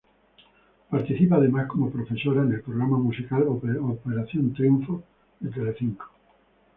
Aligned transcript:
Participa 0.89 1.35
además 1.35 1.67
como 1.67 1.91
profesora 1.91 2.41
en 2.41 2.53
el 2.53 2.63
programa 2.63 2.97
musical 2.97 3.43
Operación 3.47 4.51
Triunfo, 4.51 5.03
de 5.39 5.51
Telecinco. 5.51 6.09